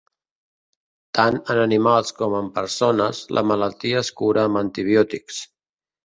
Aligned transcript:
Tant 1.17 1.35
en 1.53 1.59
animals 1.63 2.13
com 2.21 2.37
en 2.37 2.47
persones, 2.55 3.19
la 3.39 3.43
malaltia 3.49 3.99
es 4.01 4.09
cura 4.23 4.47
amb 4.49 4.61
antibiòtics. 4.63 5.43